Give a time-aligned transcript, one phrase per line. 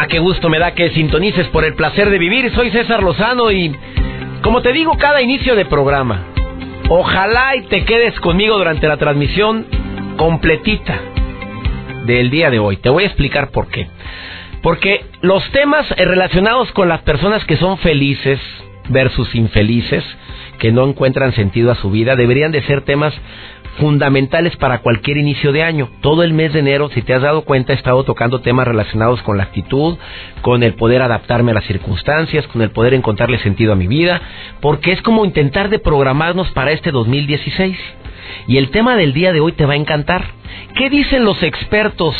[0.00, 2.52] Ah, qué gusto me da que sintonices por el placer de vivir.
[2.54, 3.74] Soy César Lozano y
[4.42, 6.24] como te digo cada inicio de programa,
[6.88, 9.66] ojalá y te quedes conmigo durante la transmisión
[10.16, 11.00] completita
[12.06, 12.76] del día de hoy.
[12.76, 13.88] Te voy a explicar por qué.
[14.62, 18.38] Porque los temas relacionados con las personas que son felices
[18.90, 20.04] versus infelices,
[20.60, 23.14] que no encuentran sentido a su vida, deberían de ser temas
[23.78, 25.88] fundamentales para cualquier inicio de año.
[26.00, 29.22] Todo el mes de enero, si te has dado cuenta, he estado tocando temas relacionados
[29.22, 29.96] con la actitud,
[30.42, 34.20] con el poder adaptarme a las circunstancias, con el poder encontrarle sentido a mi vida,
[34.60, 37.78] porque es como intentar de programarnos para este 2016.
[38.46, 40.24] Y el tema del día de hoy te va a encantar.
[40.76, 42.14] ¿Qué dicen los expertos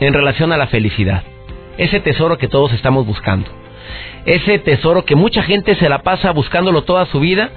[0.00, 1.22] en relación a la felicidad?
[1.78, 3.48] Ese tesoro que todos estamos buscando.
[4.26, 7.50] Ese tesoro que mucha gente se la pasa buscándolo toda su vida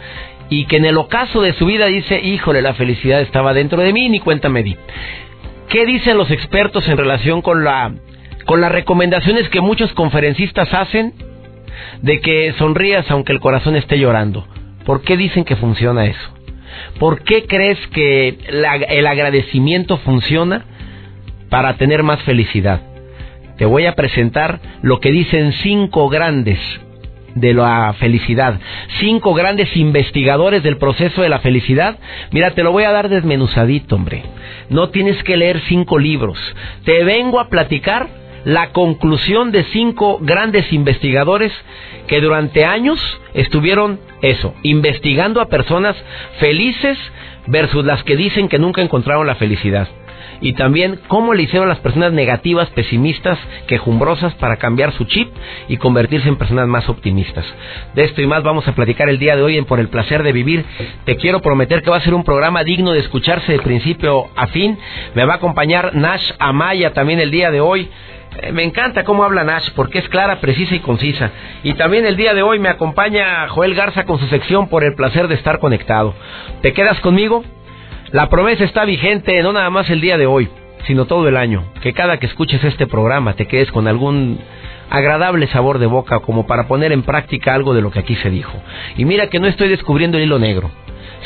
[0.51, 3.93] y que en el ocaso de su vida dice, híjole, la felicidad estaba dentro de
[3.93, 4.75] mí, ni cuenta me di.
[5.69, 7.93] ¿Qué dicen los expertos en relación con la
[8.45, 11.13] con las recomendaciones que muchos conferencistas hacen
[12.01, 14.45] de que sonrías aunque el corazón esté llorando?
[14.85, 16.33] ¿Por qué dicen que funciona eso?
[16.99, 20.65] ¿Por qué crees que el agradecimiento funciona
[21.49, 22.81] para tener más felicidad?
[23.57, 26.59] Te voy a presentar lo que dicen cinco grandes
[27.35, 28.59] de la felicidad.
[28.99, 31.97] Cinco grandes investigadores del proceso de la felicidad.
[32.31, 34.23] Mira, te lo voy a dar desmenuzadito, hombre.
[34.69, 36.37] No tienes que leer cinco libros.
[36.83, 38.07] Te vengo a platicar
[38.45, 41.51] la conclusión de cinco grandes investigadores
[42.07, 42.99] que durante años
[43.33, 45.95] estuvieron eso, investigando a personas
[46.39, 46.97] felices
[47.47, 49.87] versus las que dicen que nunca encontraron la felicidad
[50.41, 55.29] y también cómo le hicieron las personas negativas, pesimistas, quejumbrosas para cambiar su chip
[55.67, 57.45] y convertirse en personas más optimistas.
[57.93, 60.23] De esto y más vamos a platicar el día de hoy en Por el placer
[60.23, 60.65] de vivir.
[61.05, 64.47] Te quiero prometer que va a ser un programa digno de escucharse de principio a
[64.47, 64.77] fin.
[65.13, 67.89] Me va a acompañar Nash Amaya también el día de hoy.
[68.41, 71.31] Eh, me encanta cómo habla Nash porque es clara, precisa y concisa.
[71.63, 74.95] Y también el día de hoy me acompaña Joel Garza con su sección por el
[74.95, 76.13] placer de estar conectado.
[76.61, 77.43] ¿Te quedas conmigo?
[78.11, 80.49] La promesa está vigente no nada más el día de hoy,
[80.85, 81.63] sino todo el año.
[81.81, 84.37] Que cada que escuches este programa te quedes con algún
[84.89, 88.29] agradable sabor de boca como para poner en práctica algo de lo que aquí se
[88.29, 88.51] dijo.
[88.97, 90.69] Y mira que no estoy descubriendo el hilo negro.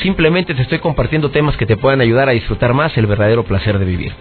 [0.03, 3.79] Simplemente te estoy compartiendo temas que te puedan ayudar a disfrutar más el verdadero placer
[3.79, 4.13] de vivir.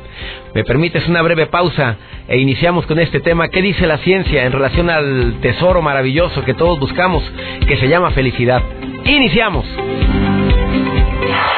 [0.55, 1.97] ¿Me permites una breve pausa
[2.29, 3.49] e iniciamos con este tema?
[3.49, 7.23] ¿Qué dice la ciencia en relación al tesoro maravilloso que todos buscamos,
[7.69, 8.63] que se llama felicidad?
[9.05, 9.67] Iniciamos.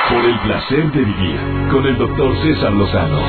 [0.09, 1.41] Por el placer de vivir
[1.71, 3.21] con el doctor César Lozano.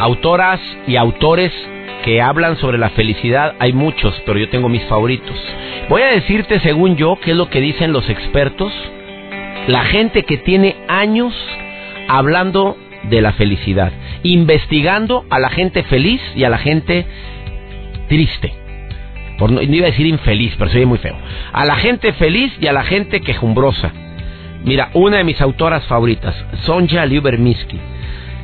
[0.00, 1.52] Autoras y autores
[2.04, 5.36] que hablan sobre la felicidad hay muchos, pero yo tengo mis favoritos.
[5.90, 8.72] Voy a decirte, según yo, qué es lo que dicen los expertos,
[9.66, 11.34] la gente que tiene años
[12.08, 13.92] hablando de la felicidad,
[14.22, 17.06] investigando a la gente feliz y a la gente
[18.08, 18.65] triste
[19.38, 21.16] no, iba a decir infeliz, pero se muy feo.
[21.52, 23.92] A la gente feliz y a la gente quejumbrosa.
[24.64, 27.78] Mira, una de mis autoras favoritas, Sonja Lyubermisky.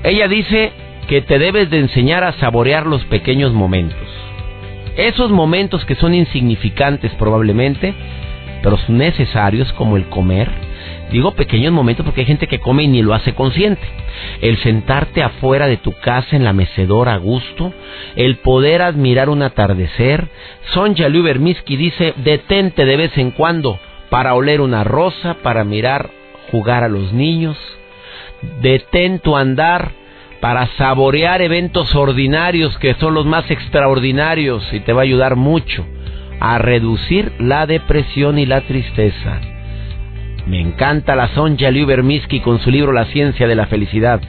[0.04, 0.72] Ella dice
[1.08, 3.98] que te debes de enseñar a saborear los pequeños momentos.
[4.97, 7.94] Esos momentos que son insignificantes probablemente,
[8.62, 10.50] pero son necesarios como el comer,
[11.12, 13.83] Digo pequeños momentos porque hay gente que come y ni lo hace consciente.
[14.41, 17.73] El sentarte afuera de tu casa en la mecedora a gusto,
[18.17, 20.28] el poder admirar un atardecer.
[20.73, 23.78] Sonja Lubermisky dice, detente de vez en cuando
[24.09, 26.11] para oler una rosa, para mirar
[26.50, 27.58] jugar a los niños.
[28.62, 29.93] Detén tu andar
[30.41, 35.87] para saborear eventos ordinarios que son los más extraordinarios y te va a ayudar mucho
[36.41, 39.41] a reducir la depresión y la tristeza.
[40.47, 44.21] Me encanta la Sonja Lyubermisky con su libro La ciencia de la felicidad.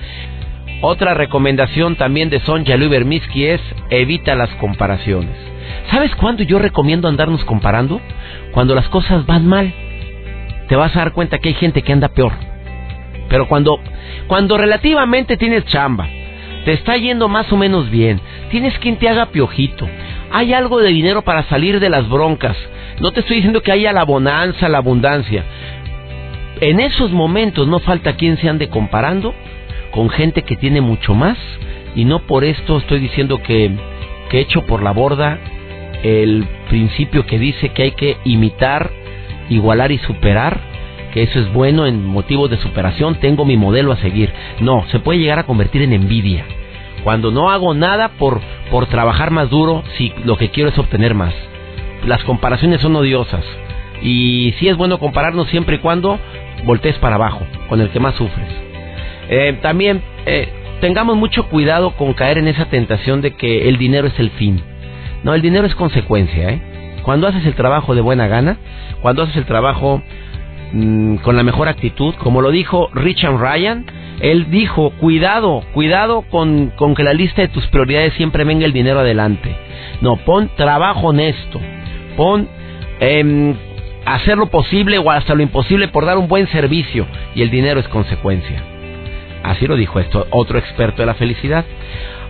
[0.81, 5.36] Otra recomendación también de Sonja Lyubermisky es evita las comparaciones.
[5.89, 8.00] ¿Sabes cuándo yo recomiendo andarnos comparando?
[8.51, 9.74] Cuando las cosas van mal.
[10.68, 12.33] Te vas a dar cuenta que hay gente que anda peor.
[13.30, 13.80] Pero cuando
[14.27, 16.07] cuando relativamente tienes chamba,
[16.65, 19.88] te está yendo más o menos bien, tienes quien te haga piojito,
[20.31, 22.57] hay algo de dinero para salir de las broncas.
[23.00, 25.44] No te estoy diciendo que haya la bonanza, la abundancia,
[26.69, 29.33] en esos momentos no falta quien se ande comparando
[29.92, 31.38] con gente que tiene mucho más
[31.95, 33.71] y no por esto estoy diciendo que,
[34.30, 35.39] que echo por la borda
[36.04, 38.92] el principio que dice que hay que imitar,
[39.50, 40.60] igualar y superar,
[41.13, 44.31] que eso es bueno en motivos de superación, tengo mi modelo a seguir.
[44.60, 46.45] No, se puede llegar a convertir en envidia.
[47.04, 51.13] Cuando no hago nada por, por trabajar más duro, si lo que quiero es obtener
[51.13, 51.33] más.
[52.06, 53.45] Las comparaciones son odiosas.
[54.01, 56.19] Y sí es bueno compararnos siempre y cuando
[56.65, 58.48] voltees para abajo, con el que más sufres.
[59.30, 60.50] Eh, también eh,
[60.81, 64.62] tengamos mucho cuidado con caer en esa tentación de que el dinero es el fin.
[65.24, 66.50] No, el dinero es consecuencia.
[66.50, 66.62] ¿eh?
[67.04, 68.57] Cuando haces el trabajo de buena gana,
[69.01, 70.01] cuando haces el trabajo
[70.74, 73.86] mm, con la mejor actitud, como lo dijo Richard Ryan,
[74.19, 79.00] él dijo, cuidado, cuidado con, que la lista de tus prioridades siempre venga el dinero
[79.00, 79.56] adelante.
[80.01, 81.60] No, pon trabajo honesto,
[82.15, 82.48] pon
[83.00, 83.56] eh,
[84.05, 87.79] hacer lo posible o hasta lo imposible por dar un buen servicio y el dinero
[87.79, 88.63] es consecuencia.
[89.44, 91.65] Así lo dijo esto, otro experto de la felicidad.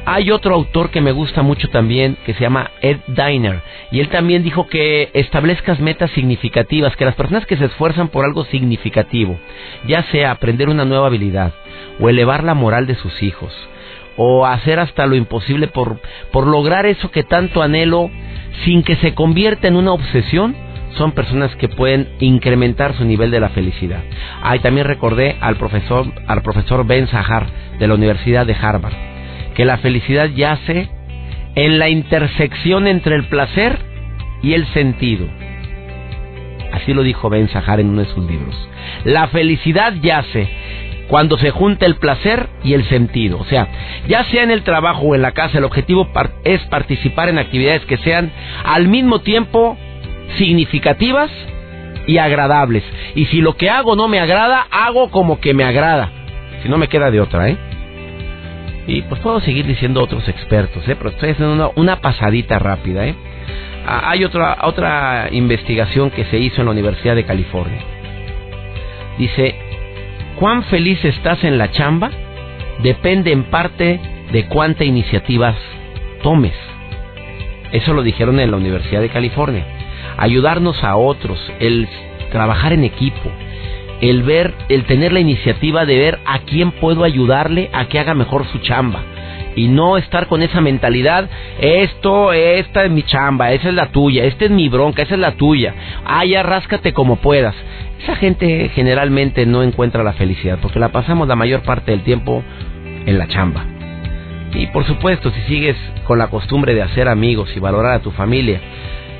[0.05, 4.09] Hay otro autor que me gusta mucho también, que se llama Ed Diner, y él
[4.09, 9.39] también dijo que establezcas metas significativas, que las personas que se esfuerzan por algo significativo,
[9.87, 11.53] ya sea aprender una nueva habilidad,
[12.01, 13.53] o elevar la moral de sus hijos,
[14.17, 16.01] o hacer hasta lo imposible por,
[16.33, 18.11] por lograr eso que tanto anhelo,
[18.65, 20.53] sin que se convierta en una obsesión,
[20.97, 24.01] son personas que pueden incrementar su nivel de la felicidad.
[24.41, 27.47] Ah, también recordé al profesor, al profesor Ben Sahar
[27.79, 28.93] de la Universidad de Harvard,
[29.55, 30.89] que la felicidad yace
[31.55, 33.77] en la intersección entre el placer
[34.41, 35.27] y el sentido.
[36.71, 38.55] Así lo dijo Ben Sahar en uno de sus libros.
[39.03, 40.49] La felicidad yace
[41.07, 43.37] cuando se junta el placer y el sentido.
[43.39, 43.67] O sea,
[44.07, 46.09] ya sea en el trabajo o en la casa, el objetivo
[46.43, 48.31] es participar en actividades que sean
[48.63, 49.77] al mismo tiempo
[50.37, 51.31] significativas
[52.07, 52.83] y agradables.
[53.15, 56.11] Y si lo que hago no me agrada, hago como que me agrada.
[56.61, 57.57] Si no me queda de otra, ¿eh?
[58.87, 60.95] Y pues puedo seguir diciendo otros expertos, ¿eh?
[60.95, 63.15] Pero estoy haciendo una, una pasadita rápida, ¿eh?
[63.85, 67.79] Ah, hay otra, otra investigación que se hizo en la Universidad de California.
[69.17, 69.55] Dice,
[70.39, 72.11] ¿cuán feliz estás en la chamba?
[72.81, 73.99] Depende en parte
[74.31, 75.55] de cuánta iniciativas
[76.21, 76.53] tomes.
[77.71, 79.65] Eso lo dijeron en la Universidad de California
[80.17, 81.87] ayudarnos a otros, el
[82.31, 83.31] trabajar en equipo,
[84.01, 88.13] el ver, el tener la iniciativa de ver a quién puedo ayudarle a que haga
[88.13, 89.01] mejor su chamba
[89.55, 91.29] y no estar con esa mentalidad,
[91.59, 95.19] esto, esta es mi chamba, esa es la tuya, esta es mi bronca, esa es
[95.19, 95.73] la tuya,
[96.05, 97.55] ah, ya ráscate como puedas.
[98.01, 102.43] Esa gente generalmente no encuentra la felicidad porque la pasamos la mayor parte del tiempo
[103.05, 103.65] en la chamba.
[104.53, 108.11] Y por supuesto, si sigues con la costumbre de hacer amigos y valorar a tu
[108.11, 108.59] familia,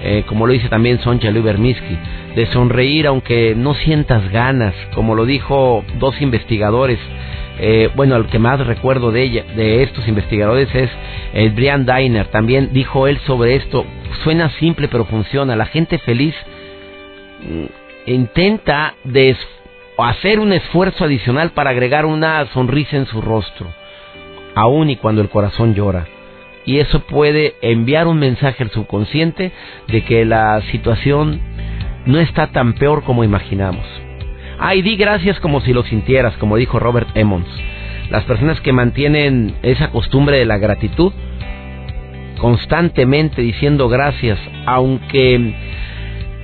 [0.05, 1.97] eh, como lo dice también Sonja Lubermisky,
[2.35, 7.00] de sonreír aunque no sientas ganas, como lo dijo dos investigadores.
[7.59, 10.89] Eh, bueno, el que más recuerdo de ella, de estos investigadores es
[11.33, 12.27] eh, Brian Diner.
[12.27, 13.85] También dijo él sobre esto.
[14.23, 15.55] Suena simple pero funciona.
[15.55, 16.35] La gente feliz
[17.39, 18.95] mm, intenta
[19.97, 23.67] hacer un esfuerzo adicional para agregar una sonrisa en su rostro,
[24.53, 26.07] aun y cuando el corazón llora
[26.65, 29.51] y eso puede enviar un mensaje al subconsciente
[29.88, 31.42] de que la situación
[32.06, 33.86] no está tan peor como imaginamos.
[34.60, 37.48] Ay, di gracias como si lo sintieras, como dijo Robert Emmons.
[38.10, 41.12] Las personas que mantienen esa costumbre de la gratitud,
[42.39, 45.55] constantemente diciendo gracias, aunque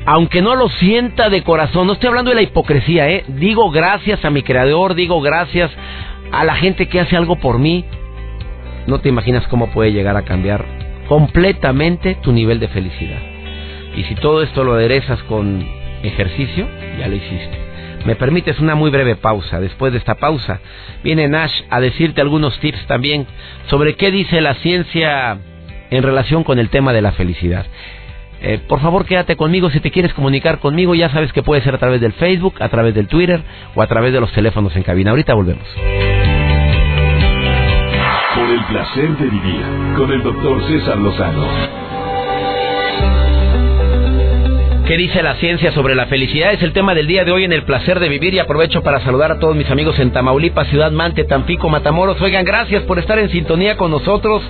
[0.06, 3.26] aunque no lo sienta de corazón, no estoy hablando de la hipocresía, ¿eh?
[3.28, 5.70] digo gracias a mi creador, digo gracias
[6.32, 7.86] a la gente que hace algo por mí,
[8.90, 10.66] no te imaginas cómo puede llegar a cambiar
[11.08, 13.20] completamente tu nivel de felicidad.
[13.96, 15.66] Y si todo esto lo aderezas con
[16.04, 16.68] ejercicio,
[17.00, 17.58] ya lo hiciste.
[18.06, 19.60] Me permites una muy breve pausa.
[19.60, 20.62] Después de esta pausa,
[21.04, 23.28] viene Nash a decirte algunos tips también
[23.68, 25.38] sobre qué dice la ciencia
[25.90, 27.66] en relación con el tema de la felicidad.
[28.42, 29.70] Eh, por favor, quédate conmigo.
[29.70, 32.70] Si te quieres comunicar conmigo, ya sabes que puede ser a través del Facebook, a
[32.70, 33.42] través del Twitter
[33.76, 35.12] o a través de los teléfonos en cabina.
[35.12, 35.68] Ahorita volvemos
[38.60, 39.64] el placer de vivir
[39.96, 41.48] con el doctor César Lozano.
[44.86, 46.52] ¿Qué dice la ciencia sobre la felicidad?
[46.52, 49.00] Es el tema del día de hoy en el placer de vivir y aprovecho para
[49.02, 52.20] saludar a todos mis amigos en Tamaulipas, Ciudad Mante, Tampico, Matamoros.
[52.22, 54.42] Oigan, gracias por estar en sintonía con nosotros.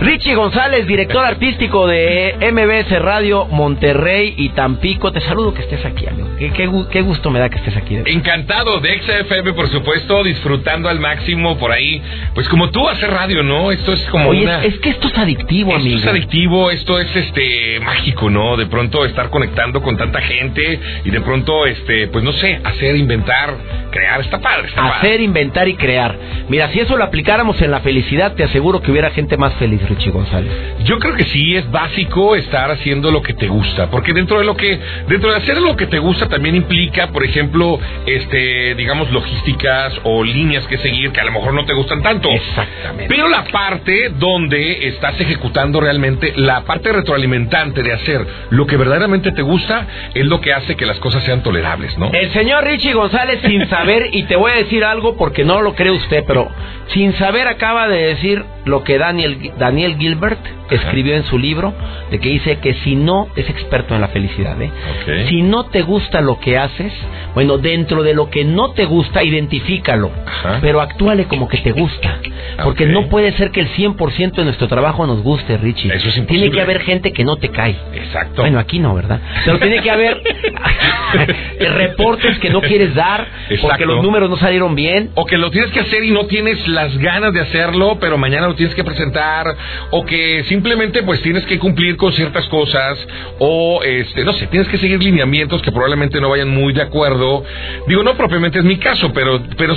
[0.00, 5.12] Richie González, director artístico de MBS Radio Monterrey y Tampico.
[5.12, 6.26] Te saludo que estés aquí, amigo.
[6.38, 7.98] Qué, gusto me da que estés aquí.
[8.06, 12.00] Encantado de XFM, por supuesto, disfrutando al máximo por ahí.
[12.34, 13.70] Pues como tú haces radio, ¿no?
[13.70, 15.98] Esto es como Oye, es, que esto es adictivo, amigo.
[15.98, 18.56] Esto es adictivo, esto es este mágico, ¿no?
[18.56, 22.96] De pronto estar conectando con tanta gente y de pronto, este, pues no sé, hacer,
[22.96, 23.54] inventar,
[23.90, 24.68] crear, está padre.
[24.68, 26.16] Está hacer, inventar y crear.
[26.48, 29.89] Mira, si eso lo aplicáramos en la felicidad, te aseguro que hubiera gente más feliz.
[29.90, 30.52] Richie González?
[30.84, 34.44] Yo creo que sí es básico estar haciendo lo que te gusta, porque dentro de
[34.44, 34.78] lo que
[35.08, 40.24] dentro de hacer lo que te gusta también implica, por ejemplo, este, digamos logísticas o
[40.24, 42.30] líneas que seguir que a lo mejor no te gustan tanto.
[42.30, 43.06] Exactamente.
[43.08, 49.32] Pero la parte donde estás ejecutando realmente la parte retroalimentante de hacer lo que verdaderamente
[49.32, 52.10] te gusta es lo que hace que las cosas sean tolerables, ¿no?
[52.12, 55.74] El señor Richie González sin saber y te voy a decir algo porque no lo
[55.74, 56.50] cree usted, pero
[56.88, 60.40] sin saber acaba de decir lo que Daniel Daniel Gilbert
[60.70, 61.74] escribió en su libro,
[62.10, 64.70] de que dice que si no, es experto en la felicidad, ¿eh?
[65.28, 66.92] si no te gusta lo que haces,
[67.34, 70.10] bueno, dentro de lo que no te gusta, identifícalo,
[70.60, 72.18] pero actúale como que te gusta,
[72.62, 75.92] porque no puede ser que el 100% de nuestro trabajo nos guste, Richie.
[75.92, 77.76] Eso es tiene que haber gente que no te cae.
[77.94, 78.42] Exacto.
[78.42, 79.20] Bueno, aquí no, ¿verdad?
[79.44, 80.20] Pero tiene que haber
[81.74, 83.26] reportes que no quieres dar,
[83.60, 85.10] porque los números no salieron bien.
[85.14, 88.46] O que lo tienes que hacer y no tienes las ganas de hacerlo, pero mañana
[88.50, 89.56] lo tienes que presentar,
[89.90, 92.98] o que simplemente pues tienes que cumplir con ciertas cosas
[93.38, 97.44] o este no sé, tienes que seguir lineamientos que probablemente no vayan muy de acuerdo.
[97.86, 99.74] Digo, no propiamente es mi caso, pero pero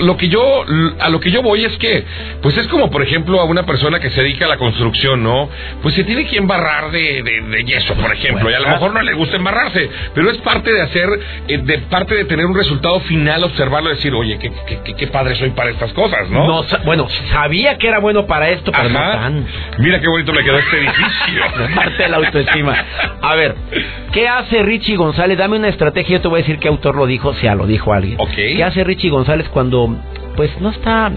[0.00, 0.64] lo, que yo
[1.00, 2.04] a lo que yo voy es que
[2.42, 5.48] pues es como por ejemplo a una persona que se dedica a la construcción, ¿no?
[5.82, 9.02] Pues se tiene que embarrar de, de, yeso, por ejemplo, y a lo mejor no
[9.02, 11.08] le gusta embarrarse, pero es parte de hacer
[11.48, 14.50] eh, de parte de tener un resultado final, observarlo decir, "Oye, qué,
[14.84, 16.46] qué, qué, padre soy para estas cosas", ¿no?
[16.46, 19.46] no bueno, sabía que era bueno para esto, pero no tan.
[19.78, 21.42] Mira qué bonito me quedó este edificio.
[21.74, 22.76] Parte de la autoestima.
[23.22, 23.54] A ver,
[24.12, 25.38] ¿qué hace Richie González?
[25.38, 27.92] Dame una estrategia, yo te voy a decir qué autor lo dijo, sea lo dijo
[27.92, 28.18] alguien.
[28.34, 29.96] ¿Qué hace Richie González cuando,
[30.36, 31.12] pues, no está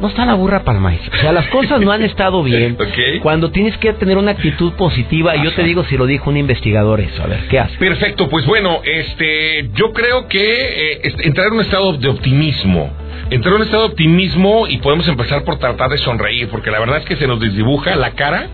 [0.00, 1.00] no está la burra para el maíz.
[1.12, 2.76] O sea, las cosas no han estado bien.
[3.22, 7.00] Cuando tienes que tener una actitud positiva, yo te digo si lo dijo un investigador
[7.00, 7.22] eso.
[7.22, 7.76] A ver, ¿qué hace?
[7.78, 12.92] Perfecto, pues bueno, este, yo creo que eh, entrar en un estado de optimismo
[13.30, 16.78] entrar en un estado de optimismo y podemos empezar por tratar de sonreír, porque la
[16.78, 18.48] verdad es que se nos desdibuja la cara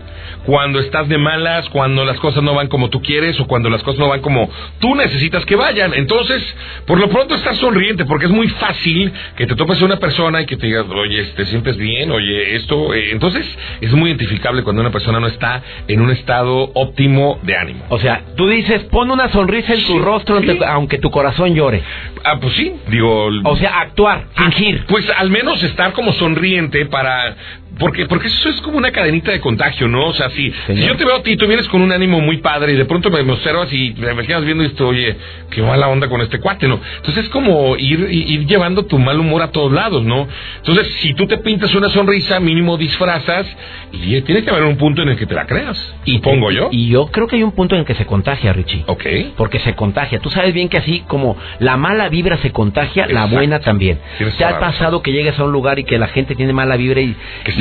[0.45, 3.83] cuando estás de malas, cuando las cosas no van como tú quieres o cuando las
[3.83, 5.93] cosas no van como tú necesitas que vayan.
[5.93, 6.43] Entonces,
[6.85, 10.41] por lo pronto estás sonriente porque es muy fácil que te topes a una persona
[10.41, 12.93] y que te digas, oye, te sientes bien, oye, esto.
[12.93, 13.45] Eh, entonces,
[13.81, 17.85] es muy identificable cuando una persona no está en un estado óptimo de ánimo.
[17.89, 21.81] O sea, tú dices, pon una sonrisa en tu rostro aunque tu corazón llore.
[22.23, 23.29] Ah, pues sí, digo.
[23.43, 24.85] O sea, actuar, fingir.
[24.87, 27.35] Pues al menos estar como sonriente para
[27.79, 30.07] porque, porque eso es como una cadenita de contagio, ¿no?
[30.07, 32.37] O sea, si, si yo te veo a ti, tú vienes con un ánimo muy
[32.37, 35.15] padre y de pronto me observas y me quedas viendo esto, oye,
[35.49, 36.79] qué mala onda con este cuate, ¿no?
[36.97, 40.27] Entonces es como ir, ir llevando tu mal humor a todos lados, ¿no?
[40.57, 43.45] Entonces, si tú te pintas una sonrisa, mínimo disfrazas,
[43.91, 45.77] y tiene que haber un punto en el que te la creas.
[46.05, 46.69] Y pongo yo.
[46.71, 48.83] Y yo creo que hay un punto en el que se contagia, Richie.
[48.87, 49.05] Ok.
[49.37, 50.19] Porque se contagia.
[50.19, 53.99] Tú sabes bien que así como la mala vibra se contagia, la buena también.
[54.37, 57.01] ¿Te ha pasado que llegues a un lugar y que la gente tiene mala vibra
[57.01, 57.15] y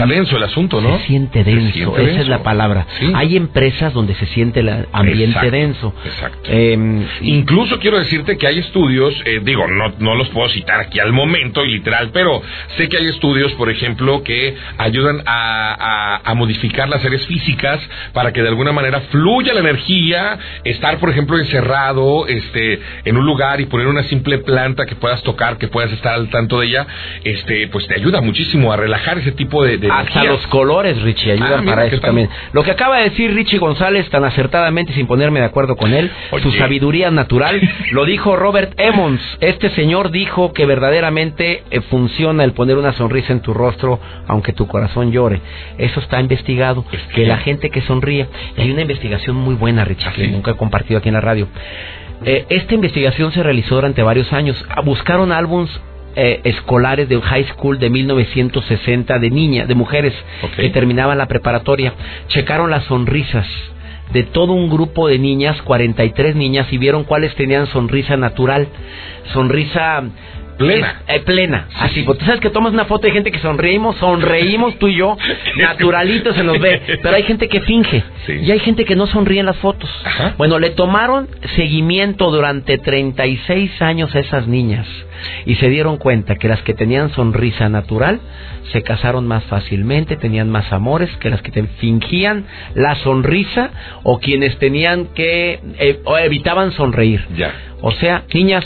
[0.06, 0.98] denso el asunto, ¿no?
[0.98, 2.86] Se siente denso, esa es la palabra.
[3.14, 5.94] Hay empresas donde se siente el ambiente denso.
[6.04, 6.50] Exacto.
[6.50, 10.98] Em, Incluso quiero decirte que hay estudios, eh, digo, no, no los puedo citar aquí
[10.98, 12.42] al momento y literal, pero
[12.76, 17.80] sé que hay estudios, por ejemplo, que ayudan a, a, modificar las áreas físicas
[18.12, 23.24] para que de alguna manera fluya la energía, estar, por ejemplo, encerrado este, en un
[23.24, 26.66] lugar y poner una simple planta que puedas tocar, que puedas estar al tanto de
[26.66, 26.86] ella,
[27.24, 31.32] este, pues te ayuda muchísimo a relajar ese tipo de, de hasta los colores, Richie,
[31.32, 32.28] ayudan ah, para eso también.
[32.52, 36.10] Lo que acaba de decir Richie González tan acertadamente, sin ponerme de acuerdo con él,
[36.42, 37.60] su sabiduría natural,
[37.92, 39.20] lo dijo Robert Emmons.
[39.40, 44.52] Este señor dijo que verdaderamente eh, funciona el poner una sonrisa en tu rostro, aunque
[44.52, 45.40] tu corazón llore.
[45.78, 46.84] Eso está investigado,
[47.14, 48.26] que la gente que sonríe.
[48.56, 51.48] hay una investigación muy buena, Richie, que nunca he compartido aquí en la radio.
[52.24, 54.64] Eh, esta investigación se realizó durante varios años.
[54.84, 55.70] Buscaron álbums
[56.16, 60.14] eh, escolares de high school de 1960 de niñas, de mujeres
[60.56, 61.94] que terminaban la preparatoria.
[62.28, 63.46] Checaron las sonrisas
[64.12, 68.68] de todo un grupo de niñas, 43 niñas, y vieron cuáles tenían sonrisa natural,
[69.32, 70.04] sonrisa
[70.58, 71.02] Plena.
[71.06, 71.68] Es, eh, plena.
[71.78, 74.96] Así, porque tú sabes que tomas una foto de gente que sonreímos, sonreímos tú y
[74.96, 75.16] yo,
[75.56, 76.80] naturalito se nos ve.
[77.02, 78.02] Pero hay gente que finge.
[78.26, 78.32] Sí.
[78.34, 79.90] Y hay gente que no sonríe en las fotos.
[80.04, 80.34] Ajá.
[80.38, 84.86] Bueno, le tomaron seguimiento durante 36 años a esas niñas.
[85.46, 88.20] Y se dieron cuenta que las que tenían sonrisa natural
[88.72, 93.70] se casaron más fácilmente, tenían más amores que las que te fingían la sonrisa
[94.02, 97.24] o quienes tenían que eh, o evitaban sonreír.
[97.36, 97.52] Ya.
[97.80, 98.64] O sea, niñas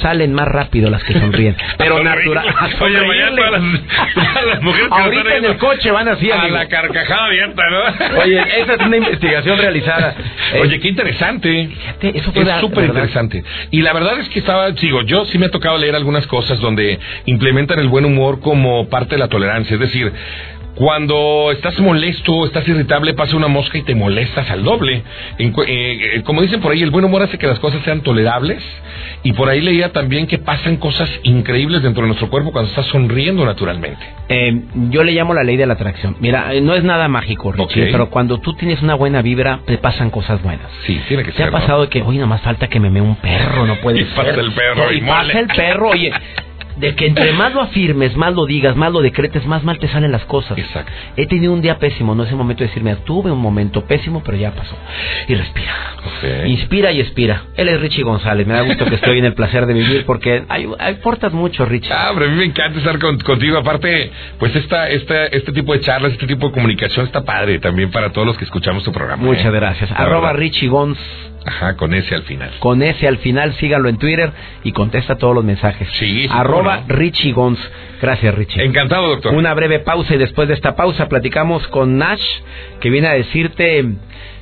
[0.00, 1.56] salen más rápido las que sonríen.
[1.78, 2.46] Pero natural.
[2.80, 6.56] Oye, mañana todas las- mujeres que Ahorita en el coche van así, A amigo.
[6.56, 8.18] la carcajada abierta, ¿no?
[8.22, 10.14] Oye, esa es una investigación realizada.
[10.60, 11.68] Oye, qué interesante.
[11.68, 13.44] fíjate, eso fue Es súper interesante.
[13.70, 16.58] Y la verdad es que estaba, digo, yo sí me ha tocado leer algunas cosas
[16.60, 19.74] donde implementan el buen humor como parte de la tolerancia.
[19.74, 20.12] Es decir,
[20.74, 25.02] cuando estás molesto, estás irritable, pasa una mosca y te molestas al doble.
[25.38, 28.00] En eh, eh, como dicen por ahí, el buen humor hace que las cosas sean
[28.02, 28.62] tolerables.
[29.24, 32.86] Y por ahí leía también que pasan cosas increíbles dentro de nuestro cuerpo cuando estás
[32.86, 34.02] sonriendo naturalmente.
[34.28, 36.16] Eh, yo le llamo la ley de la atracción.
[36.20, 39.78] Mira, eh, no es nada mágico, Richie, pero cuando tú tienes una buena vibra, te
[39.78, 40.66] pasan cosas buenas.
[40.86, 41.48] Sí, tiene que ¿Te ser.
[41.48, 41.58] ha ¿no?
[41.58, 44.04] pasado de que, oye, nada más falta que me mee un perro, no puede Y
[44.06, 44.14] ser?
[44.14, 46.10] pasa el perro y y pasa el perro, oye,
[46.76, 49.88] de que entre más lo afirmes, más lo digas, más lo decretes, más mal te
[49.88, 50.56] salen las cosas.
[50.58, 50.92] Exacto.
[51.16, 54.22] He tenido un día pésimo, no es el momento de decirme, tuve un momento pésimo,
[54.24, 54.76] pero ya pasó.
[55.28, 55.72] Y respira.
[56.46, 57.42] Inspira y expira.
[57.56, 58.46] Él es Richie González.
[58.46, 61.92] Me da gusto que estoy en el placer de vivir porque hay, aportas mucho, Richie.
[61.92, 63.58] Ah, hombre, a mí me encanta estar con- contigo.
[63.58, 67.90] Aparte, pues esta, esta, este tipo de charlas, este tipo de comunicación está padre también
[67.90, 69.22] para todos los que escuchamos tu programa.
[69.22, 69.50] Muchas ¿eh?
[69.50, 69.90] gracias.
[69.90, 70.40] La Arroba verdad.
[70.40, 70.98] Richie Gonz.
[71.44, 72.50] Ajá, con ese al final.
[72.58, 74.32] Con ese al final, síganlo en Twitter
[74.64, 75.88] y contesta todos los mensajes.
[75.98, 76.94] Sí, sí, Arroba no.
[76.94, 77.58] Richie Gonz.
[78.00, 78.64] Gracias, Richie.
[78.64, 79.34] Encantado, doctor.
[79.34, 82.24] Una breve pausa y después de esta pausa platicamos con Nash,
[82.80, 83.84] que viene a decirte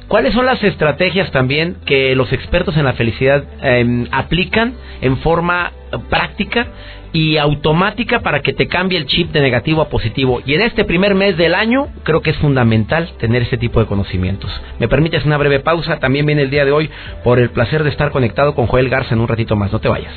[0.09, 5.73] cuáles son las estrategias también que los expertos en la felicidad eh, aplican en forma
[6.09, 6.69] práctica
[7.13, 10.41] y automática para que te cambie el chip de negativo a positivo.
[10.45, 13.87] Y en este primer mes del año creo que es fundamental tener este tipo de
[13.87, 14.51] conocimientos.
[14.79, 15.99] ¿Me permites una breve pausa?
[15.99, 16.91] También viene el día de hoy
[17.25, 19.73] por el placer de estar conectado con Joel Garza en un ratito más.
[19.73, 20.13] No te vayas.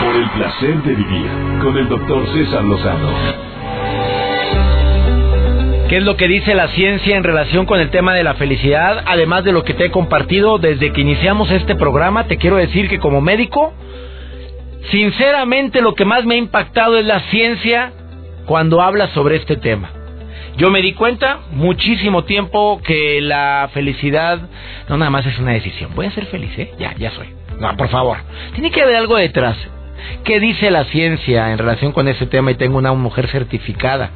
[0.00, 1.30] Por el placer de vivir
[1.62, 3.49] con el doctor César Lozano.
[5.90, 9.02] ¿Qué es lo que dice la ciencia en relación con el tema de la felicidad?
[9.08, 12.88] Además de lo que te he compartido desde que iniciamos este programa, te quiero decir
[12.88, 13.72] que como médico,
[14.92, 17.92] sinceramente lo que más me ha impactado es la ciencia
[18.46, 19.90] cuando habla sobre este tema.
[20.56, 24.38] Yo me di cuenta muchísimo tiempo que la felicidad
[24.88, 25.90] no nada más es una decisión.
[25.96, 26.70] Voy a ser feliz, ¿eh?
[26.78, 27.34] Ya, ya soy.
[27.58, 28.18] No, por favor.
[28.52, 29.56] Tiene que haber algo detrás.
[30.24, 32.50] ¿Qué dice la ciencia en relación con ese tema?
[32.50, 34.10] Y tengo una mujer certificada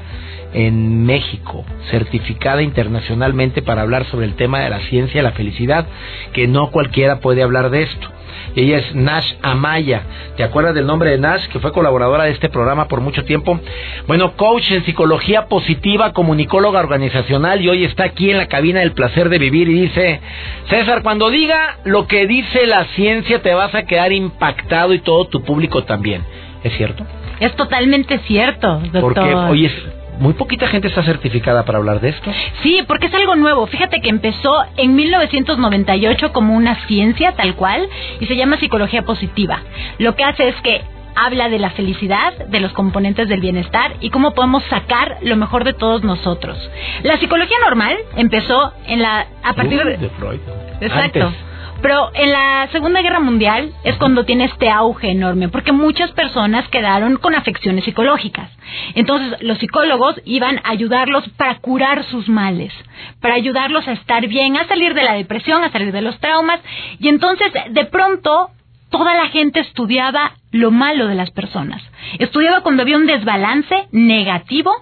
[0.53, 5.87] en México, certificada internacionalmente para hablar sobre el tema de la ciencia y la felicidad,
[6.33, 8.09] que no cualquiera puede hablar de esto.
[8.57, 10.03] Ella es Nash Amaya.
[10.37, 13.61] ¿Te acuerdas del nombre de Nash, que fue colaboradora de este programa por mucho tiempo?
[14.07, 18.93] Bueno, coach en psicología positiva, comunicóloga organizacional y hoy está aquí en la cabina del
[18.93, 20.21] placer de vivir y dice,
[20.69, 25.27] César, cuando diga lo que dice la ciencia te vas a quedar impactado y todo
[25.27, 26.23] tu público también.
[26.63, 27.05] ¿Es cierto?
[27.41, 29.01] Es totalmente cierto, doctor.
[29.01, 29.71] Porque, oye,
[30.19, 32.33] muy poquita gente está certificada para hablar de esto.
[32.63, 33.67] Sí, porque es algo nuevo.
[33.67, 37.89] Fíjate que empezó en 1998 como una ciencia tal cual
[38.21, 39.61] y se llama psicología positiva.
[39.99, 40.83] Lo que hace es que
[41.17, 45.65] habla de la felicidad, de los componentes del bienestar y cómo podemos sacar lo mejor
[45.65, 46.59] de todos nosotros.
[47.03, 50.41] La psicología normal empezó en la a partir Uy, de de Freud.
[50.81, 51.27] Exacto.
[51.27, 51.54] Antes.
[51.85, 56.67] Pero en la Segunda Guerra Mundial es cuando tiene este auge enorme, porque muchas personas
[56.69, 58.51] quedaron con afecciones psicológicas.
[58.95, 62.73] Entonces los psicólogos iban a ayudarlos para curar sus males,
[63.21, 66.59] para ayudarlos a estar bien, a salir de la depresión, a salir de los traumas.
[67.01, 68.49] Y entonces de pronto
[68.89, 71.83] toda la gente estudiaba lo malo de las personas.
[72.19, 74.73] Estudiaba cuando había un desbalance negativo,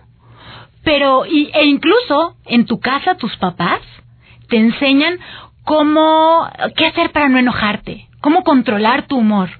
[0.85, 3.81] pero y, e incluso en tu casa tus papás
[4.53, 5.19] te enseñan
[5.65, 9.51] cómo qué hacer para no enojarte, cómo controlar tu humor.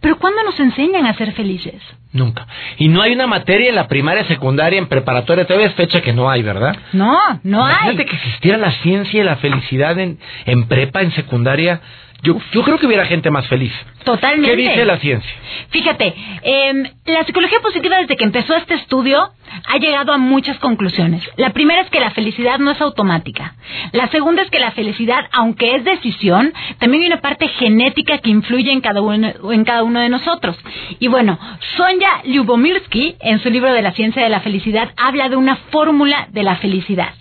[0.00, 1.82] Pero ¿cuándo nos enseñan a ser felices?
[2.12, 2.46] Nunca.
[2.78, 5.46] Y no hay una materia en la primaria, secundaria, en preparatoria.
[5.46, 6.76] Todavía es fecha que no hay, ¿verdad?
[6.92, 7.74] No, no hay.
[7.74, 11.80] Imagínate que existiera la ciencia y la felicidad en, en prepa, en secundaria.
[12.22, 13.72] Yo, yo creo que hubiera gente más feliz.
[14.04, 14.50] Totalmente.
[14.50, 15.30] ¿Qué dice la ciencia?
[15.70, 19.30] Fíjate, eh, la psicología positiva desde que empezó este estudio
[19.66, 21.22] ha llegado a muchas conclusiones.
[21.36, 23.54] La primera es que la felicidad no es automática.
[23.92, 28.30] La segunda es que la felicidad, aunque es decisión, también hay una parte genética que
[28.30, 30.56] influye en cada uno, en cada uno de nosotros.
[30.98, 31.38] Y bueno,
[31.76, 36.28] Sonja Lyubomirsky, en su libro de la ciencia de la felicidad, habla de una fórmula
[36.30, 37.14] de la felicidad.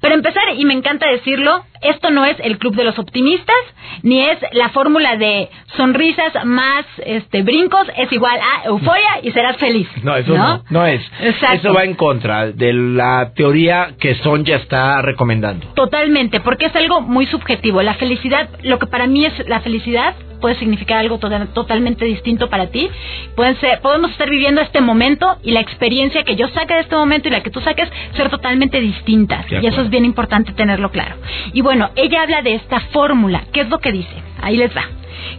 [0.00, 3.56] Para empezar, y me encanta decirlo, esto no es el club de los optimistas,
[4.02, 9.56] ni es la fórmula de sonrisas más este brincos es igual a euforia y serás
[9.56, 9.88] feliz.
[10.02, 11.02] No, eso no, no, es.
[11.20, 15.66] Eso va en contra de la teoría que Sonja está recomendando.
[15.74, 17.82] Totalmente, porque es algo muy subjetivo.
[17.82, 22.68] La felicidad, lo que para mí es la felicidad, puede significar algo totalmente distinto para
[22.68, 22.88] ti.
[23.36, 26.96] Pueden ser, podemos estar viviendo este momento y la experiencia que yo saque de este
[26.96, 29.46] momento y la que tú saques ser totalmente distintas.
[29.50, 31.16] Y eso es bien importante tenerlo claro.
[31.52, 33.44] Y bueno, ella habla de esta fórmula.
[33.52, 34.22] ¿Qué es lo que dice?
[34.40, 34.84] Ahí les va.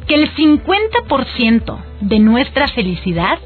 [0.07, 3.39] Que el 50% de nuestra felicidad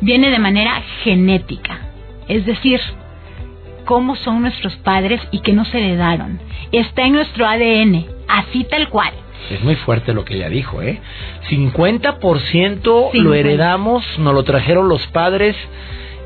[0.00, 1.80] viene de manera genética.
[2.28, 2.80] Es decir,
[3.86, 6.40] cómo son nuestros padres y que nos heredaron.
[6.72, 9.12] Está en nuestro ADN, así tal cual.
[9.50, 11.00] Es muy fuerte lo que ella dijo, ¿eh?
[11.48, 15.56] 50% lo heredamos, nos lo trajeron los padres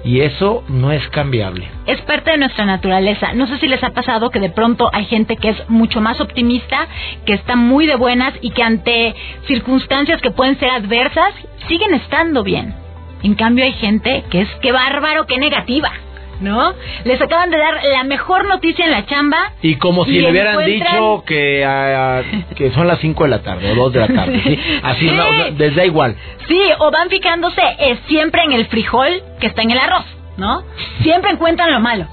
[0.05, 1.69] y eso no es cambiable.
[1.87, 3.33] Es parte de nuestra naturaleza.
[3.35, 6.21] No sé si les ha pasado que de pronto hay gente que es mucho más
[6.21, 6.89] optimista,
[7.27, 9.15] que está muy de buenas y que ante
[9.47, 11.35] circunstancias que pueden ser adversas,
[11.69, 12.75] siguen estando bien.
[13.23, 15.93] En cambio hay gente que es que bárbaro, que negativa.
[16.41, 16.75] ¿No?
[17.05, 19.53] Les acaban de dar la mejor noticia en la chamba.
[19.63, 22.23] Y como si le hubieran dicho que, ah,
[22.57, 24.59] que son las 5 de la tarde o 2 de la tarde, ¿sí?
[24.83, 25.25] Así, No,
[25.57, 26.17] les da igual.
[26.49, 30.05] Sí, o van fijándose es siempre en el frijol que está en el arroz,
[30.37, 30.63] ¿no?
[31.03, 32.07] Siempre encuentran lo malo.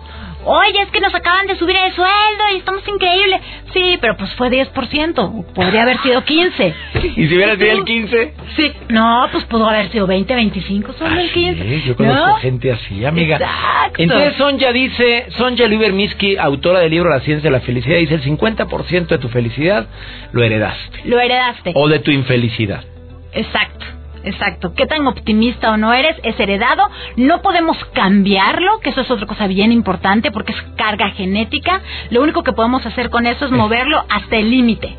[0.49, 3.41] Oye, es que nos acaban de subir el sueldo y estamos increíbles.
[3.73, 6.73] Sí, pero pues fue 10%, podría haber sido 15.
[7.17, 8.33] ¿Y si hubiera sido el 15?
[8.55, 11.63] Sí, no, pues pudo haber sido 20, 25, solo el 15.
[11.63, 13.35] Sí, yo conozco gente así, amiga.
[13.35, 14.01] Exacto.
[14.01, 15.03] Entonces Sonja miski
[15.37, 19.27] Sonja Liebermisky, autora del libro La ciencia de la felicidad, dice el 50% de tu
[19.27, 19.87] felicidad
[20.31, 21.01] lo heredaste.
[21.03, 21.73] Lo heredaste.
[21.75, 22.85] O de tu infelicidad.
[23.33, 23.96] Exacto.
[24.27, 24.73] Exacto.
[24.73, 26.17] ¿Qué tan optimista o no eres?
[26.23, 26.89] Es heredado.
[27.15, 31.81] No podemos cambiarlo, que eso es otra cosa bien importante porque es carga genética.
[32.09, 34.95] Lo único que podemos hacer con eso es moverlo hasta el límite.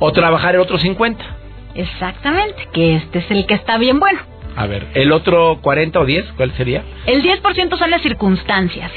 [0.00, 1.24] O trabajar el otro 50.
[1.76, 4.18] Exactamente, que este es el que está bien bueno.
[4.56, 6.82] A ver, ¿el otro 40 o 10 cuál sería?
[7.06, 8.90] El 10% son las circunstancias.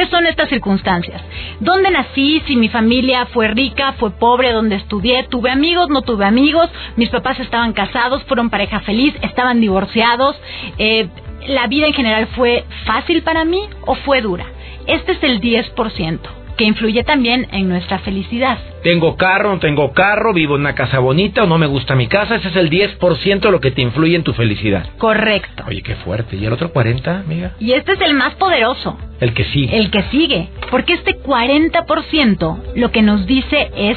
[0.00, 1.20] ¿Qué son estas circunstancias?
[1.60, 2.42] ¿Dónde nací?
[2.46, 7.10] Si mi familia fue rica, fue pobre, ¿dónde estudié, tuve amigos, no tuve amigos, mis
[7.10, 10.40] papás estaban casados, fueron pareja feliz, estaban divorciados,
[10.78, 11.10] eh,
[11.48, 14.46] la vida en general fue fácil para mí o fue dura.
[14.86, 18.58] Este es el 10% que influye también en nuestra felicidad.
[18.82, 22.06] Tengo carro, no tengo carro, vivo en una casa bonita o no me gusta mi
[22.06, 24.84] casa, ese es el 10% de lo que te influye en tu felicidad.
[24.98, 25.64] Correcto.
[25.66, 26.36] Oye, qué fuerte.
[26.36, 27.52] ¿Y el otro 40, amiga?
[27.60, 28.98] Y este es el más poderoso.
[29.20, 29.74] El que sigue.
[29.74, 30.50] El que sigue.
[30.70, 33.96] Porque este 40% lo que nos dice es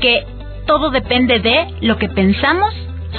[0.00, 0.24] que
[0.66, 2.74] todo depende de lo que pensamos,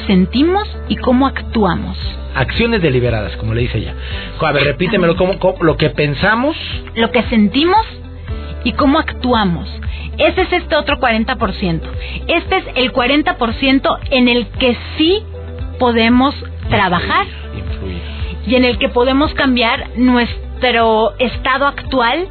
[0.07, 1.99] sentimos y cómo actuamos.
[2.33, 3.93] Acciones deliberadas, como le dice ella.
[4.39, 6.57] A ver, repítemelo, ¿cómo, lo que pensamos?
[6.95, 7.85] Lo que sentimos
[8.65, 9.69] y cómo actuamos.
[10.17, 11.81] Ese es este otro 40%.
[12.27, 15.23] Este es el 40% en el que sí
[15.79, 16.35] podemos
[16.69, 17.27] trabajar
[18.45, 22.27] y en el que podemos cambiar nuestro estado actual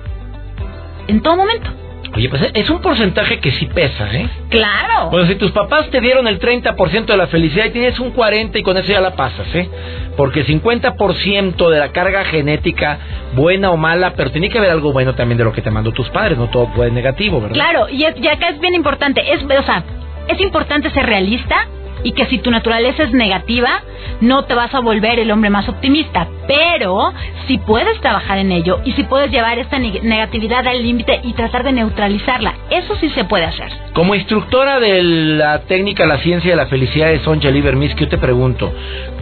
[1.09, 1.84] en todo momento.
[2.17, 4.29] Oye, pues es un porcentaje que sí pesa, ¿eh?
[4.49, 5.11] Claro.
[5.11, 8.57] Bueno, si tus papás te dieron el 30% de la felicidad y tienes un 40%
[8.59, 9.69] y con eso ya la pasas, ¿eh?
[10.17, 12.99] Porque 50% de la carga genética,
[13.35, 15.91] buena o mala, pero tiene que haber algo bueno también de lo que te mandó
[15.93, 17.55] tus padres, no todo puede negativo, ¿verdad?
[17.55, 19.83] Claro, y, y acá es bien importante, es, o sea,
[20.29, 21.67] es importante ser realista
[22.03, 23.83] y que si tu naturaleza es negativa,
[24.21, 27.13] no te vas a volver el hombre más optimista, pero
[27.47, 31.65] si puedes trabajar en ello y si puedes llevar esta negatividad al límite y tratar
[31.65, 33.71] de neutralizarla, eso sí se puede hacer.
[33.93, 38.19] Como instructora de la técnica La ciencia de la felicidad de Sonja Liebermis, yo te
[38.19, 38.73] pregunto,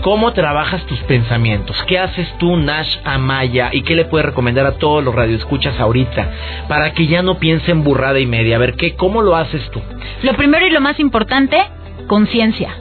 [0.01, 1.83] ¿cómo trabajas tus pensamientos?
[1.87, 3.71] ¿Qué haces tú, Nash Amaya?
[3.73, 6.31] ¿Y qué le puedes recomendar a todos los radioescuchas ahorita
[6.69, 8.57] para que ya no piensen burrada y media?
[8.57, 9.81] A ver, ¿qué, ¿cómo lo haces tú?
[10.23, 11.59] Lo primero y lo más importante
[12.07, 12.75] conciencia.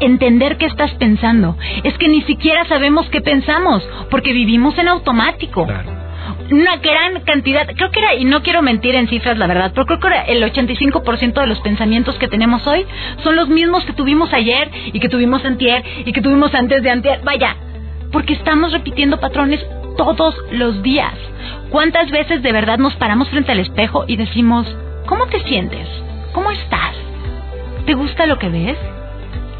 [0.00, 1.56] Entender qué estás pensando.
[1.82, 5.66] Es que ni siquiera sabemos qué pensamos, porque vivimos en automático.
[6.50, 9.86] Una gran cantidad, creo que era, y no quiero mentir en cifras, la verdad, pero
[9.86, 12.86] creo que era el 85% de los pensamientos que tenemos hoy
[13.22, 16.90] son los mismos que tuvimos ayer y que tuvimos antier y que tuvimos antes de
[16.90, 17.20] antier.
[17.24, 17.56] Vaya,
[18.12, 19.64] porque estamos repitiendo patrones
[19.96, 21.14] todos los días.
[21.70, 24.66] ¿Cuántas veces de verdad nos paramos frente al espejo y decimos,
[25.06, 25.86] ¿cómo te sientes?
[26.32, 26.94] ¿Cómo estás?
[27.88, 28.76] ¿Te gusta lo que ves?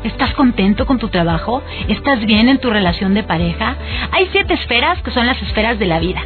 [0.05, 1.63] ¿Estás contento con tu trabajo?
[1.89, 3.77] ¿Estás bien en tu relación de pareja?
[4.13, 6.21] Hay siete esferas que son las esferas de la vida,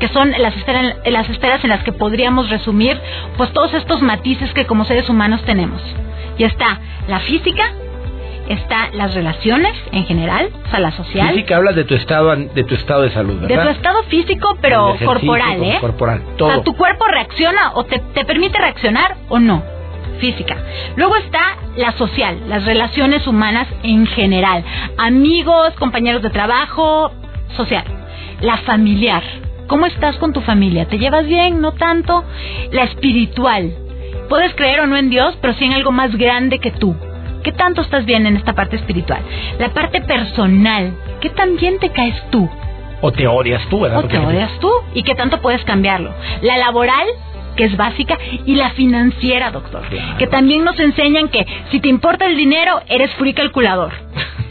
[0.00, 3.00] que son las esferas, las esferas en las que podríamos resumir
[3.36, 5.80] pues todos estos matices que como seres humanos tenemos.
[6.36, 7.70] Y está la física,
[8.48, 11.28] está las relaciones en general, o sea, la social.
[11.28, 13.56] Física hablas de tu estado de tu estado de salud, ¿verdad?
[13.56, 15.78] De tu estado físico, pero corporal, ¿eh?
[15.80, 16.48] Corporal, todo.
[16.48, 19.75] O sea, tu cuerpo reacciona o te, te permite reaccionar o no.
[20.18, 20.56] Física.
[20.96, 24.64] Luego está la social, las relaciones humanas en general.
[24.98, 27.12] Amigos, compañeros de trabajo,
[27.56, 27.84] social.
[28.40, 29.22] La familiar.
[29.66, 30.86] ¿Cómo estás con tu familia?
[30.86, 31.60] ¿Te llevas bien?
[31.60, 32.24] ¿No tanto?
[32.70, 33.74] La espiritual.
[34.28, 36.94] Puedes creer o no en Dios, pero sí en algo más grande que tú.
[37.42, 39.22] ¿Qué tanto estás bien en esta parte espiritual?
[39.58, 42.48] La parte personal, ¿qué tan bien te caes tú?
[43.00, 44.04] O te odias tú, ¿verdad?
[44.04, 44.70] O te odias tú.
[44.94, 46.12] ¿Y qué tanto puedes cambiarlo?
[46.42, 47.06] La laboral,
[47.56, 49.82] que es básica, y la financiera, doctor.
[50.18, 53.92] Que también nos enseñan que si te importa el dinero, eres free calculador.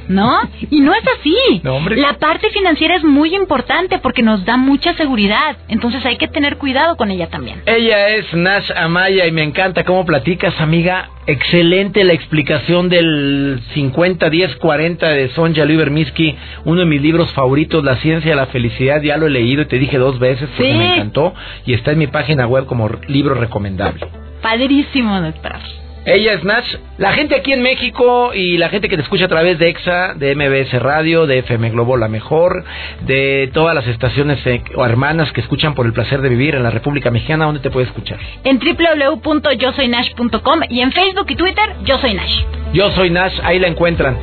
[0.08, 0.42] ¿No?
[0.70, 1.62] Y no es así.
[1.96, 5.58] La parte financiera es muy importante porque nos da mucha seguridad.
[5.68, 7.62] Entonces hay que tener cuidado con ella también.
[7.66, 11.10] Ella es Nash Amaya y me encanta cómo platicas, amiga.
[11.28, 18.32] Excelente la explicación del 50-10-40 de Sonja Livermiski, uno de mis libros favoritos, La ciencia
[18.32, 19.02] de la felicidad.
[19.02, 21.34] Ya lo he leído y te dije dos veces porque me encantó
[21.66, 24.06] y está en mi página web como libro recomendable.
[24.42, 25.85] Padrísimo, doctor.
[26.06, 26.76] Ella es Nash.
[27.00, 30.14] La gente aquí en México y la gente que te escucha a través de EXA,
[30.14, 32.64] de MBS Radio, de FM Globo La Mejor,
[33.02, 36.62] de todas las estaciones eh, o hermanas que escuchan por el placer de vivir en
[36.62, 38.20] la República Mexicana, ¿dónde te puede escuchar?
[38.44, 42.44] En www.yosoynash.com y en Facebook y Twitter, Yo Soy Nash.
[42.72, 44.16] Yo soy Nash, ahí la encuentran.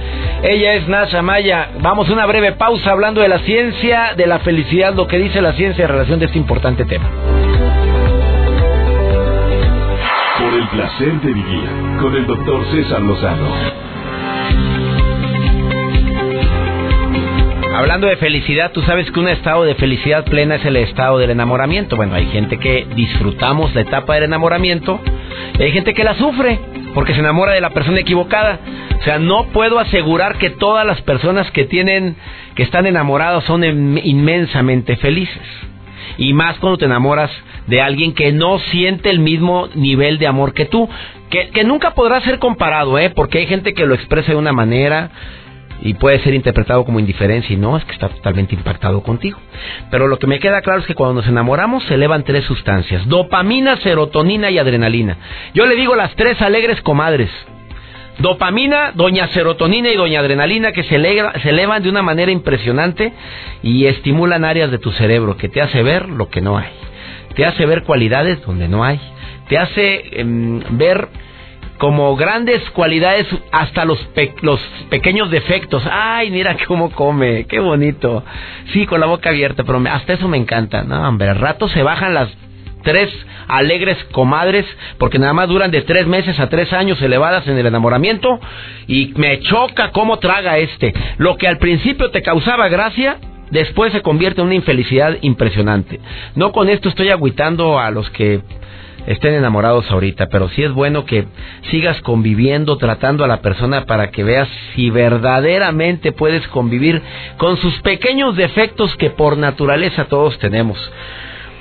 [0.42, 1.70] Ella es Nash Amaya.
[1.80, 5.42] Vamos a una breve pausa hablando de la ciencia, de la felicidad, lo que dice
[5.42, 7.10] la ciencia en relación de este importante tema.
[10.72, 11.68] Placer de vivir
[12.00, 13.46] con el doctor César Lozano.
[17.74, 21.30] Hablando de felicidad, tú sabes que un estado de felicidad plena es el estado del
[21.30, 21.96] enamoramiento.
[21.96, 24.98] Bueno, hay gente que disfrutamos la etapa del enamoramiento,
[25.58, 26.58] y hay gente que la sufre
[26.94, 28.58] porque se enamora de la persona equivocada.
[28.98, 32.16] O sea, no puedo asegurar que todas las personas que tienen
[32.54, 35.42] que están enamoradas son inmensamente felices
[36.18, 37.30] y más cuando te enamoras
[37.66, 40.88] de alguien que no siente el mismo nivel de amor que tú,
[41.30, 43.10] que, que nunca podrá ser comparado, ¿eh?
[43.10, 45.10] Porque hay gente que lo expresa de una manera
[45.82, 49.38] y puede ser interpretado como indiferencia y no, es que está totalmente impactado contigo.
[49.90, 53.06] Pero lo que me queda claro es que cuando nos enamoramos se elevan tres sustancias,
[53.08, 55.16] dopamina, serotonina y adrenalina.
[55.54, 57.30] Yo le digo las tres alegres comadres.
[58.18, 63.12] Dopamina, doña serotonina y doña adrenalina que se, elevan de una manera impresionante
[63.62, 66.70] y estimulan áreas de tu cerebro que te hace ver lo que no hay.
[67.34, 69.00] Te hace ver cualidades donde no hay.
[69.48, 71.08] Te hace em, ver
[71.78, 73.98] como grandes cualidades hasta los,
[74.42, 75.82] los pequeños defectos.
[75.90, 78.22] Ay, mira cómo come, qué bonito.
[78.72, 80.84] Sí, con la boca abierta, pero hasta eso me encanta.
[80.84, 82.28] No, hombre, al rato se bajan las
[82.82, 83.10] tres
[83.48, 84.66] alegres comadres,
[84.98, 88.40] porque nada más duran de tres meses a tres años elevadas en el enamoramiento,
[88.86, 90.92] y me choca cómo traga este.
[91.18, 93.18] Lo que al principio te causaba gracia,
[93.50, 96.00] después se convierte en una infelicidad impresionante.
[96.34, 98.40] No con esto estoy agüitando a los que
[99.06, 101.26] estén enamorados ahorita, pero sí es bueno que
[101.70, 107.02] sigas conviviendo, tratando a la persona para que veas si verdaderamente puedes convivir
[107.36, 110.78] con sus pequeños defectos que por naturaleza todos tenemos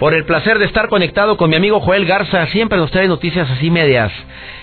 [0.02, 2.48] por el placer de estar conectado con mi amigo Joel Garza.
[2.48, 4.12] Siempre nos trae noticias así medias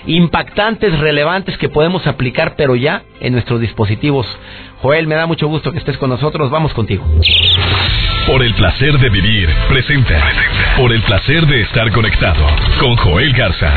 [0.05, 4.27] impactantes, relevantes que podemos aplicar, pero ya en nuestros dispositivos.
[4.83, 6.51] Joel, me da mucho gusto que estés con nosotros.
[6.51, 7.05] Vamos contigo.
[8.27, 10.21] Por el placer de vivir, presenta.
[10.77, 12.45] Por el placer de estar conectado
[12.81, 13.73] con Joel Garza.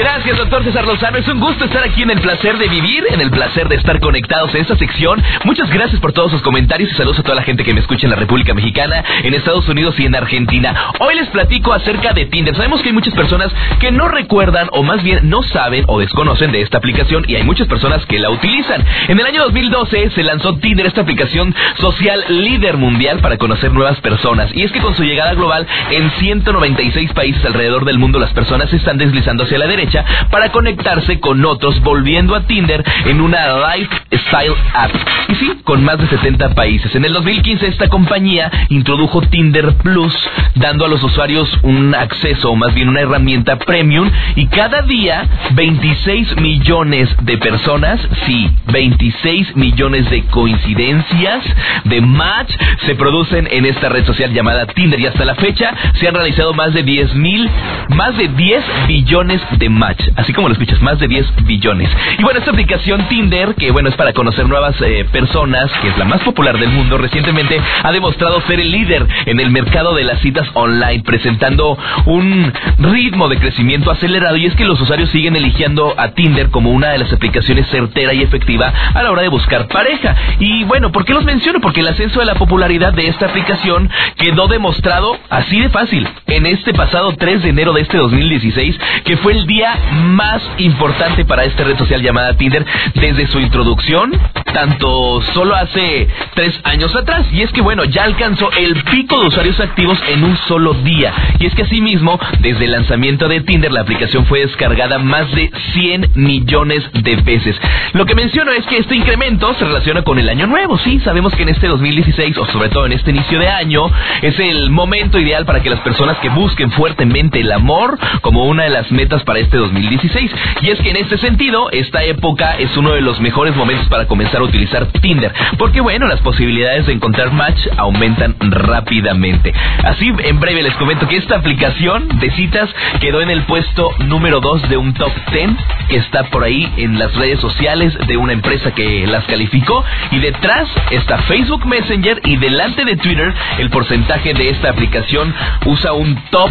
[0.00, 1.18] Gracias, doctor César Lozano.
[1.18, 4.00] Es un gusto estar aquí en el placer de vivir, en el placer de estar
[4.00, 5.22] conectados en esta sección.
[5.44, 8.06] Muchas gracias por todos sus comentarios y saludos a toda la gente que me escucha
[8.06, 10.74] en la República Mexicana, en Estados Unidos y en Argentina.
[11.00, 12.56] Hoy les platico acerca de Tinder.
[12.56, 16.50] Sabemos que hay muchas personas que no recuerdan o más bien no saben o desconocen
[16.50, 18.82] de esta aplicación y hay muchas personas que la utilizan.
[19.08, 24.00] En el año 2012 se lanzó Tinder, esta aplicación social líder mundial para conocer nuevas
[24.00, 24.50] personas.
[24.54, 28.70] Y es que con su llegada global en 196 países alrededor del mundo las personas
[28.70, 29.89] se están deslizando hacia la derecha
[30.30, 33.38] para conectarse con otros, volviendo a Tinder en una
[33.74, 34.90] lifestyle app.
[35.28, 36.94] Y sí, con más de 70 países.
[36.94, 40.14] En el 2015 esta compañía introdujo Tinder Plus,
[40.54, 45.28] dando a los usuarios un acceso, o más bien una herramienta premium, y cada día
[45.52, 51.44] 26 millones de personas, sí, 26 millones de coincidencias,
[51.84, 52.50] de match,
[52.86, 56.52] se producen en esta red social llamada Tinder y hasta la fecha se han realizado
[56.54, 57.48] más de 10 mil,
[57.88, 61.90] más de 10 billones de Match, así como lo escuchas, más de 10 billones.
[62.18, 65.98] Y bueno, esta aplicación Tinder, que bueno, es para conocer nuevas eh, personas, que es
[65.98, 70.04] la más popular del mundo, recientemente ha demostrado ser el líder en el mercado de
[70.04, 75.36] las citas online, presentando un ritmo de crecimiento acelerado y es que los usuarios siguen
[75.36, 79.28] eligiendo a Tinder como una de las aplicaciones certera y efectiva a la hora de
[79.28, 80.16] buscar pareja.
[80.38, 81.60] Y bueno, ¿por qué los menciono?
[81.60, 86.46] Porque el ascenso de la popularidad de esta aplicación quedó demostrado así de fácil en
[86.46, 89.59] este pasado 3 de enero de este 2016, que fue el día
[89.92, 94.12] más importante para esta red social llamada Tinder desde su introducción,
[94.52, 97.26] tanto solo hace tres años atrás.
[97.32, 101.12] Y es que bueno, ya alcanzó el pico de usuarios activos en un solo día.
[101.38, 105.50] Y es que asimismo, desde el lanzamiento de Tinder, la aplicación fue descargada más de
[105.72, 107.56] 100 millones de veces.
[107.92, 110.78] Lo que menciono es que este incremento se relaciona con el año nuevo.
[110.78, 113.90] Sí, sabemos que en este 2016, o sobre todo en este inicio de año,
[114.22, 118.64] es el momento ideal para que las personas que busquen fuertemente el amor como una
[118.64, 120.30] de las metas para este 2016.
[120.62, 124.06] Y es que en este sentido, esta época es uno de los mejores momentos para
[124.06, 125.32] comenzar a utilizar Tinder.
[125.58, 129.52] Porque bueno, las posibilidades de encontrar match aumentan rápidamente.
[129.84, 134.40] Así, en breve les comento que esta aplicación de citas quedó en el puesto número
[134.40, 135.50] 2 de un top 10
[135.88, 139.84] que está por ahí en las redes sociales de una empresa que las calificó.
[140.10, 145.34] Y detrás está Facebook Messenger y delante de Twitter el porcentaje de esta aplicación
[145.66, 146.50] usa un top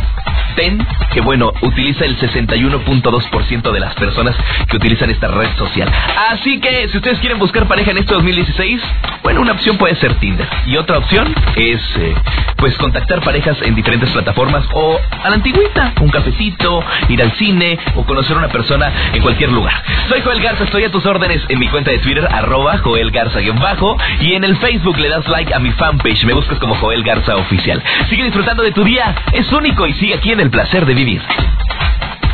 [0.59, 4.35] 10 que bueno, utiliza el 61.2% de las personas
[4.67, 5.89] que utilizan esta red social.
[6.29, 8.81] Así que si ustedes quieren buscar pareja en este 2016,
[9.23, 10.47] bueno, una opción puede ser Tinder.
[10.67, 12.15] Y otra opción es eh,
[12.57, 17.79] pues contactar parejas en diferentes plataformas o a la antigüita, un cafecito, ir al cine
[17.95, 19.73] o conocer a una persona en cualquier lugar.
[20.09, 23.97] Soy Joel Garza, estoy a tus órdenes en mi cuenta de Twitter, arroba Joel Garza-bajo
[24.21, 27.35] y en el Facebook le das like a mi fanpage, me buscas como Joel Garza
[27.37, 27.81] Oficial.
[28.09, 31.21] Sigue disfrutando de tu día, es único y sigue aquí en el placer de vivir.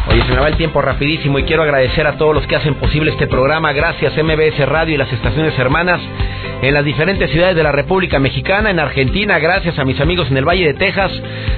[0.07, 2.75] Oye, se me va el tiempo rapidísimo y quiero agradecer a todos los que hacen
[2.75, 3.73] posible este programa.
[3.73, 5.99] Gracias MBS Radio y las estaciones hermanas
[6.61, 10.37] en las diferentes ciudades de la República Mexicana, en Argentina, gracias a mis amigos en
[10.37, 11.11] el Valle de Texas.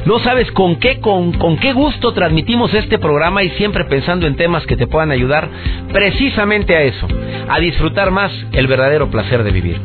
[0.05, 4.35] No sabes con qué, con, con qué gusto transmitimos este programa y siempre pensando en
[4.35, 5.49] temas que te puedan ayudar
[5.91, 7.07] precisamente a eso,
[7.49, 9.79] a disfrutar más el verdadero placer de vivir.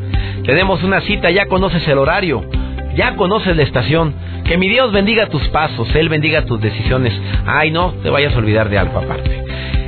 [0.45, 2.43] Tenemos una cita, ya conoces el horario
[2.95, 4.13] ya conoces la estación.
[4.45, 7.13] Que mi Dios bendiga tus pasos, Él bendiga tus decisiones.
[7.45, 9.43] Ay, no te vayas a olvidar de algo aparte.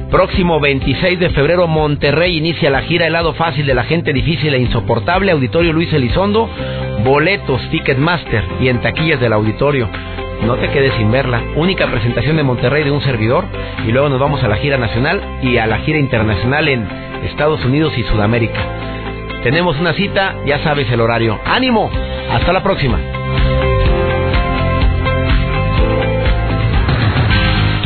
[0.09, 4.53] Próximo 26 de febrero, Monterrey inicia la gira El lado fácil de la gente difícil
[4.53, 5.31] e insoportable.
[5.31, 6.49] Auditorio Luis Elizondo.
[7.03, 9.89] Boletos, Ticketmaster y en taquillas del auditorio.
[10.45, 11.41] No te quedes sin verla.
[11.55, 13.45] Única presentación de Monterrey de un servidor.
[13.85, 16.87] Y luego nos vamos a la gira nacional y a la gira internacional en
[17.25, 18.59] Estados Unidos y Sudamérica.
[19.43, 21.39] Tenemos una cita, ya sabes el horario.
[21.45, 21.91] ¡Ánimo!
[22.31, 22.99] Hasta la próxima.